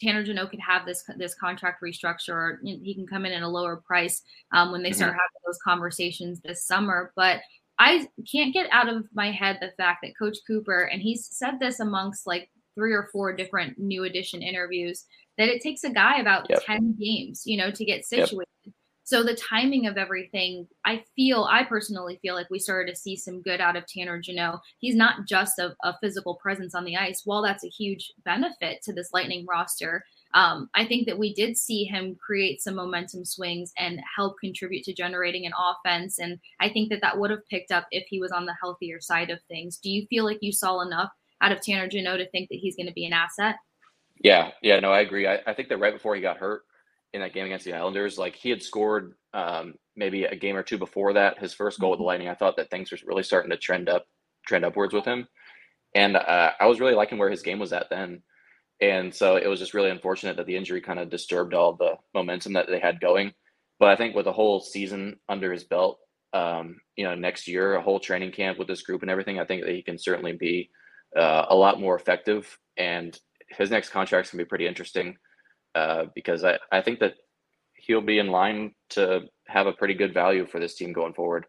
Tanner 0.02 0.24
Jeannot 0.24 0.50
could 0.50 0.60
have 0.60 0.84
this 0.84 1.04
this 1.16 1.34
contract 1.34 1.82
restructure, 1.82 2.30
or 2.30 2.60
he 2.62 2.94
can 2.94 3.06
come 3.06 3.24
in 3.24 3.32
at 3.32 3.42
a 3.42 3.48
lower 3.48 3.76
price 3.76 4.22
um, 4.52 4.72
when 4.72 4.82
they 4.82 4.92
start 4.92 5.12
mm-hmm. 5.12 5.18
having 5.18 5.42
those 5.46 5.58
conversations 5.64 6.40
this 6.40 6.66
summer. 6.66 7.12
But 7.16 7.40
I 7.78 8.06
can't 8.30 8.54
get 8.54 8.68
out 8.70 8.88
of 8.88 9.06
my 9.12 9.30
head 9.30 9.58
the 9.60 9.72
fact 9.76 10.00
that 10.02 10.18
Coach 10.18 10.38
Cooper, 10.46 10.84
and 10.84 11.00
he's 11.00 11.26
said 11.26 11.58
this 11.60 11.80
amongst 11.80 12.26
like 12.26 12.50
three 12.74 12.92
or 12.92 13.08
four 13.12 13.34
different 13.34 13.78
new 13.78 14.04
edition 14.04 14.42
interviews, 14.42 15.04
that 15.38 15.48
it 15.48 15.62
takes 15.62 15.84
a 15.84 15.90
guy 15.90 16.18
about 16.18 16.46
yep. 16.48 16.64
10 16.64 16.96
games, 16.98 17.42
you 17.44 17.56
know, 17.56 17.70
to 17.70 17.84
get 17.84 18.04
situated. 18.04 18.46
Yep. 18.64 18.71
So 19.04 19.22
the 19.22 19.34
timing 19.34 19.86
of 19.86 19.96
everything, 19.96 20.68
I 20.84 21.04
feel, 21.16 21.44
I 21.50 21.64
personally 21.64 22.18
feel 22.22 22.34
like 22.34 22.50
we 22.50 22.58
started 22.58 22.92
to 22.92 22.98
see 22.98 23.16
some 23.16 23.42
good 23.42 23.60
out 23.60 23.76
of 23.76 23.86
Tanner 23.86 24.20
Jeannot. 24.20 24.62
He's 24.78 24.94
not 24.94 25.26
just 25.26 25.58
a, 25.58 25.74
a 25.82 25.96
physical 26.00 26.36
presence 26.36 26.74
on 26.74 26.84
the 26.84 26.96
ice. 26.96 27.22
While 27.24 27.42
that's 27.42 27.64
a 27.64 27.68
huge 27.68 28.12
benefit 28.24 28.80
to 28.84 28.92
this 28.92 29.10
Lightning 29.12 29.44
roster, 29.48 30.04
um, 30.34 30.70
I 30.74 30.86
think 30.86 31.06
that 31.06 31.18
we 31.18 31.34
did 31.34 31.56
see 31.56 31.84
him 31.84 32.16
create 32.24 32.62
some 32.62 32.76
momentum 32.76 33.24
swings 33.24 33.72
and 33.76 34.00
help 34.16 34.38
contribute 34.38 34.84
to 34.84 34.94
generating 34.94 35.46
an 35.46 35.52
offense. 35.58 36.18
And 36.18 36.38
I 36.60 36.68
think 36.70 36.88
that 36.90 37.00
that 37.02 37.18
would 37.18 37.30
have 37.30 37.46
picked 37.50 37.72
up 37.72 37.86
if 37.90 38.06
he 38.08 38.20
was 38.20 38.30
on 38.30 38.46
the 38.46 38.54
healthier 38.60 39.00
side 39.00 39.30
of 39.30 39.40
things. 39.48 39.78
Do 39.78 39.90
you 39.90 40.06
feel 40.06 40.24
like 40.24 40.38
you 40.40 40.52
saw 40.52 40.80
enough 40.80 41.10
out 41.40 41.52
of 41.52 41.60
Tanner 41.60 41.88
Jeannot 41.88 42.18
to 42.18 42.30
think 42.30 42.48
that 42.48 42.58
he's 42.60 42.76
going 42.76 42.86
to 42.86 42.92
be 42.92 43.04
an 43.04 43.12
asset? 43.12 43.56
Yeah, 44.22 44.52
yeah, 44.62 44.78
no, 44.78 44.92
I 44.92 45.00
agree. 45.00 45.26
I, 45.26 45.40
I 45.46 45.52
think 45.52 45.68
that 45.68 45.78
right 45.78 45.92
before 45.92 46.14
he 46.14 46.22
got 46.22 46.36
hurt 46.36 46.62
in 47.12 47.20
that 47.20 47.34
game 47.34 47.46
against 47.46 47.64
the 47.64 47.74
Islanders, 47.74 48.18
like 48.18 48.34
he 48.34 48.50
had 48.50 48.62
scored 48.62 49.14
um, 49.34 49.74
maybe 49.96 50.24
a 50.24 50.36
game 50.36 50.56
or 50.56 50.62
two 50.62 50.78
before 50.78 51.12
that, 51.14 51.38
his 51.38 51.54
first 51.54 51.78
goal 51.78 51.90
with 51.90 51.98
the 51.98 52.02
mm-hmm. 52.02 52.06
Lightning. 52.06 52.28
I 52.28 52.34
thought 52.34 52.56
that 52.56 52.70
things 52.70 52.90
were 52.90 52.98
really 53.06 53.22
starting 53.22 53.50
to 53.50 53.56
trend 53.56 53.88
up, 53.88 54.06
trend 54.46 54.64
upwards 54.64 54.94
with 54.94 55.04
him, 55.04 55.26
and 55.94 56.16
uh, 56.16 56.52
I 56.58 56.66
was 56.66 56.80
really 56.80 56.94
liking 56.94 57.18
where 57.18 57.30
his 57.30 57.42
game 57.42 57.58
was 57.58 57.72
at 57.72 57.90
then. 57.90 58.22
And 58.80 59.14
so 59.14 59.36
it 59.36 59.46
was 59.46 59.60
just 59.60 59.74
really 59.74 59.90
unfortunate 59.90 60.36
that 60.36 60.46
the 60.46 60.56
injury 60.56 60.80
kind 60.80 60.98
of 60.98 61.10
disturbed 61.10 61.54
all 61.54 61.74
the 61.74 61.94
momentum 62.14 62.54
that 62.54 62.66
they 62.66 62.80
had 62.80 63.00
going. 63.00 63.32
But 63.78 63.90
I 63.90 63.96
think 63.96 64.16
with 64.16 64.26
a 64.26 64.32
whole 64.32 64.60
season 64.60 65.20
under 65.28 65.52
his 65.52 65.64
belt, 65.64 66.00
um, 66.32 66.80
you 66.96 67.04
know, 67.04 67.14
next 67.14 67.46
year, 67.46 67.74
a 67.74 67.82
whole 67.82 68.00
training 68.00 68.32
camp 68.32 68.58
with 68.58 68.66
this 68.66 68.82
group 68.82 69.02
and 69.02 69.10
everything, 69.10 69.38
I 69.38 69.44
think 69.44 69.62
that 69.62 69.74
he 69.74 69.82
can 69.82 69.98
certainly 69.98 70.32
be 70.32 70.70
uh, 71.16 71.46
a 71.48 71.54
lot 71.54 71.80
more 71.80 71.94
effective. 71.94 72.58
And 72.76 73.16
his 73.50 73.70
next 73.70 73.90
contract's 73.90 74.32
gonna 74.32 74.42
be 74.42 74.48
pretty 74.48 74.66
interesting 74.66 75.16
uh, 75.74 76.06
because 76.14 76.44
I, 76.44 76.58
I 76.70 76.80
think 76.80 77.00
that 77.00 77.14
he'll 77.74 78.00
be 78.00 78.18
in 78.18 78.28
line 78.28 78.74
to 78.90 79.22
have 79.48 79.66
a 79.66 79.72
pretty 79.72 79.94
good 79.94 80.14
value 80.14 80.46
for 80.46 80.60
this 80.60 80.74
team 80.74 80.92
going 80.92 81.14
forward. 81.14 81.46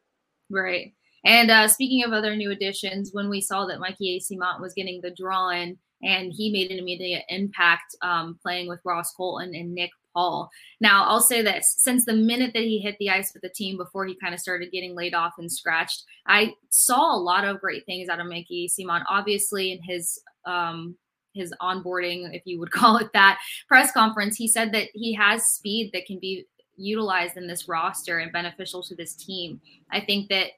Right. 0.50 0.94
And 1.26 1.50
uh, 1.50 1.68
speaking 1.68 2.04
of 2.04 2.12
other 2.12 2.36
new 2.36 2.52
additions, 2.52 3.12
when 3.14 3.30
we 3.30 3.40
saw 3.40 3.66
that 3.66 3.80
Mikey 3.80 4.20
Eyssimont 4.20 4.60
was 4.60 4.74
getting 4.74 5.00
the 5.02 5.12
draw 5.12 5.50
in, 5.50 5.78
and 6.02 6.34
he 6.34 6.52
made 6.52 6.70
an 6.70 6.80
immediate 6.80 7.24
impact 7.30 7.96
um, 8.02 8.38
playing 8.42 8.68
with 8.68 8.82
Ross 8.84 9.14
Colton 9.14 9.56
and 9.56 9.74
Nick 9.74 9.92
Paul. 10.14 10.50
Now, 10.82 11.06
I'll 11.06 11.22
say 11.22 11.42
this 11.42 11.76
since 11.78 12.04
the 12.04 12.14
minute 12.14 12.52
that 12.54 12.64
he 12.64 12.80
hit 12.80 12.98
the 13.00 13.10
ice 13.10 13.34
with 13.34 13.42
the 13.42 13.50
team 13.50 13.78
before 13.78 14.06
he 14.06 14.16
kind 14.16 14.34
of 14.34 14.40
started 14.40 14.72
getting 14.72 14.96
laid 14.96 15.14
off 15.14 15.34
and 15.38 15.52
scratched, 15.52 16.04
I 16.28 16.54
saw 16.70 17.16
a 17.16 17.18
lot 17.18 17.46
of 17.46 17.62
great 17.62 17.86
things 17.86 18.10
out 18.10 18.20
of 18.20 18.28
Mikey 18.28 18.68
Eyssimont. 18.68 19.04
Obviously, 19.10 19.72
in 19.72 19.82
his 19.82 20.22
um, 20.46 20.98
his 21.34 21.54
onboarding, 21.62 22.34
if 22.34 22.44
you 22.46 22.60
would 22.60 22.72
call 22.80 22.98
it 22.98 23.12
that, 23.14 23.40
press 23.68 23.92
conference, 23.92 24.36
he 24.36 24.48
said 24.48 24.72
that 24.74 24.90
he 24.94 25.14
has 25.14 25.46
speed 25.48 25.92
that 25.94 26.06
can 26.06 26.20
be 26.20 26.46
utilized 26.76 27.38
in 27.38 27.48
this 27.48 27.68
roster 27.68 28.20
and 28.20 28.32
beneficial 28.32 28.82
to 28.84 28.96
this 28.96 29.16
team. 29.16 29.62
I 29.92 30.02
think 30.02 30.30
that 30.30 30.52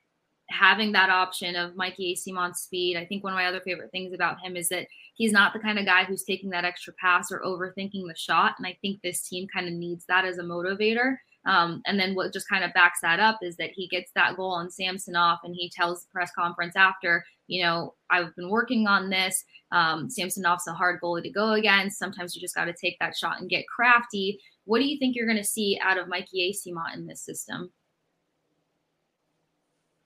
having 0.49 0.91
that 0.91 1.09
option 1.09 1.55
of 1.55 1.75
Mikey 1.75 2.15
Eyssimont 2.15 2.55
speed, 2.55 2.97
I 2.97 3.05
think 3.05 3.23
one 3.23 3.33
of 3.33 3.37
my 3.37 3.47
other 3.47 3.61
favorite 3.61 3.91
things 3.91 4.13
about 4.13 4.39
him 4.41 4.55
is 4.55 4.69
that 4.69 4.87
he's 5.15 5.31
not 5.31 5.53
the 5.53 5.59
kind 5.59 5.79
of 5.79 5.85
guy 5.85 6.03
who's 6.03 6.23
taking 6.23 6.51
that 6.51 6.65
extra 6.65 6.93
pass 6.93 7.31
or 7.31 7.41
overthinking 7.41 8.07
the 8.07 8.15
shot. 8.15 8.53
And 8.57 8.67
I 8.67 8.77
think 8.81 9.01
this 9.01 9.27
team 9.27 9.47
kind 9.53 9.67
of 9.67 9.73
needs 9.73 10.05
that 10.07 10.25
as 10.25 10.37
a 10.37 10.43
motivator. 10.43 11.15
Um, 11.45 11.81
and 11.85 11.99
then 11.99 12.15
what 12.15 12.33
just 12.33 12.49
kind 12.49 12.63
of 12.63 12.73
backs 12.73 12.99
that 13.01 13.19
up 13.19 13.39
is 13.41 13.55
that 13.57 13.71
he 13.71 13.87
gets 13.87 14.11
that 14.15 14.35
goal 14.35 14.51
on 14.51 14.69
Samsonov 14.69 15.39
and 15.43 15.55
he 15.55 15.69
tells 15.69 16.03
the 16.03 16.09
press 16.11 16.31
conference 16.35 16.75
after, 16.75 17.23
you 17.47 17.63
know, 17.63 17.93
I've 18.09 18.35
been 18.35 18.49
working 18.49 18.87
on 18.87 19.09
this. 19.09 19.43
Um, 19.71 20.09
Samsonov's 20.09 20.67
a 20.67 20.73
hard 20.73 20.99
goalie 21.01 21.23
to 21.23 21.29
go 21.29 21.53
against. 21.53 21.99
Sometimes 21.99 22.35
you 22.35 22.41
just 22.41 22.55
got 22.55 22.65
to 22.65 22.73
take 22.73 22.97
that 22.99 23.15
shot 23.15 23.39
and 23.39 23.49
get 23.49 23.65
crafty. 23.67 24.39
What 24.65 24.79
do 24.79 24.85
you 24.85 24.97
think 24.97 25.15
you're 25.15 25.27
going 25.27 25.37
to 25.37 25.43
see 25.43 25.79
out 25.83 25.97
of 25.97 26.07
Mikey 26.07 26.51
Eyssimont 26.51 26.95
in 26.95 27.05
this 27.05 27.21
system? 27.21 27.71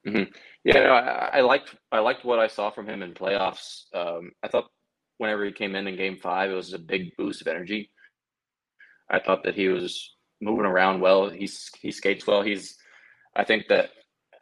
Mm-hmm. 0.05 0.31
Yeah, 0.63 0.83
no, 0.83 0.91
I, 0.91 1.37
I, 1.37 1.41
liked 1.41 1.75
I 1.91 1.99
liked 1.99 2.25
what 2.25 2.39
I 2.39 2.47
saw 2.47 2.69
from 2.71 2.87
him 2.87 3.01
in 3.01 3.13
playoffs. 3.13 3.83
Um, 3.93 4.31
I 4.43 4.47
thought 4.47 4.69
whenever 5.17 5.45
he 5.45 5.51
came 5.51 5.75
in 5.75 5.87
in 5.87 5.95
Game 5.95 6.17
Five, 6.17 6.51
it 6.51 6.55
was 6.55 6.73
a 6.73 6.79
big 6.79 7.15
boost 7.17 7.41
of 7.41 7.47
energy. 7.47 7.91
I 9.09 9.19
thought 9.19 9.43
that 9.43 9.55
he 9.55 9.67
was 9.67 10.15
moving 10.41 10.65
around 10.65 11.01
well. 11.01 11.29
He's 11.29 11.69
he 11.79 11.91
skates 11.91 12.25
well. 12.27 12.41
He's 12.41 12.77
I 13.35 13.43
think 13.43 13.67
that 13.67 13.91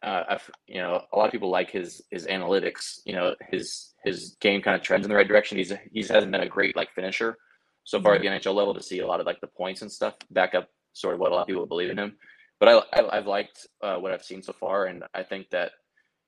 uh, 0.04 0.38
you 0.68 0.82
know 0.82 1.04
a 1.12 1.18
lot 1.18 1.26
of 1.26 1.32
people 1.32 1.50
like 1.50 1.72
his 1.72 2.02
his 2.12 2.28
analytics. 2.28 3.00
You 3.06 3.14
know 3.14 3.36
his 3.50 3.94
his 4.04 4.38
game 4.40 4.62
kind 4.62 4.76
of 4.76 4.82
trends 4.82 5.06
in 5.06 5.10
the 5.10 5.16
right 5.16 5.28
direction. 5.28 5.58
He's 5.58 5.74
he 5.92 6.02
hasn't 6.02 6.32
been 6.32 6.42
a 6.42 6.48
great 6.48 6.76
like 6.76 6.94
finisher 6.94 7.38
so 7.84 8.02
far 8.02 8.16
at 8.16 8.22
the 8.22 8.28
NHL 8.28 8.54
level 8.54 8.74
to 8.74 8.84
see 8.84 9.00
a 9.00 9.08
lot 9.08 9.22
of 9.22 9.26
like 9.26 9.40
the 9.40 9.48
points 9.48 9.82
and 9.82 9.92
stuff 9.92 10.16
back 10.30 10.54
up 10.54 10.70
sort 10.92 11.14
of 11.14 11.20
what 11.20 11.32
a 11.32 11.36
lot 11.36 11.42
of 11.42 11.48
people 11.48 11.66
believe 11.66 11.90
in 11.90 11.98
him 11.98 12.18
but 12.60 12.88
I, 12.94 13.00
I 13.12 13.16
have 13.16 13.28
liked 13.28 13.68
uh, 13.82 13.98
what 13.98 14.12
I've 14.12 14.24
seen 14.24 14.42
so 14.42 14.54
far, 14.54 14.86
and 14.86 15.04
I 15.14 15.24
think 15.24 15.50
that 15.52 15.72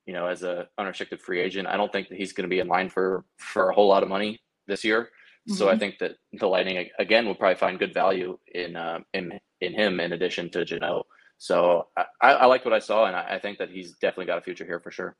you 0.06 0.12
know 0.12 0.26
as 0.26 0.42
a 0.42 0.68
unrestricted 0.78 1.20
free 1.20 1.40
agent, 1.40 1.68
I 1.68 1.76
don't 1.76 1.92
think 1.92 2.08
that 2.08 2.18
he's 2.18 2.32
going 2.32 2.48
to 2.48 2.54
be 2.54 2.60
in 2.60 2.68
line 2.68 2.88
for 2.88 3.24
for 3.38 3.70
a 3.70 3.74
whole 3.74 3.88
lot 3.88 4.02
of 4.02 4.08
money 4.08 4.40
this 4.66 4.84
year. 4.84 5.02
Mm-hmm. 5.48 5.54
So 5.54 5.68
I 5.68 5.72
mm-hmm. 5.72 5.80
think 5.80 5.98
that 5.98 6.12
the 6.34 6.46
Lightning 6.46 6.88
again 6.98 7.26
will 7.26 7.34
probably 7.34 7.56
find 7.56 7.78
good 7.78 7.94
value 7.94 8.38
in 8.54 8.76
uh, 8.76 9.00
in 9.12 9.40
in 9.60 9.74
him 9.74 10.00
in 10.00 10.12
addition 10.12 10.50
to 10.50 10.64
Jeannot. 10.64 11.06
So 11.38 11.88
I, 11.96 12.32
I 12.32 12.46
liked 12.46 12.64
what 12.64 12.74
I 12.74 12.80
saw, 12.80 13.06
and 13.06 13.16
I, 13.16 13.36
I 13.36 13.38
think 13.38 13.58
that 13.58 13.70
he's 13.70 13.92
definitely 13.92 14.26
got 14.26 14.38
a 14.38 14.42
future 14.42 14.64
here 14.64 14.80
for 14.80 14.90
sure. 14.90 15.16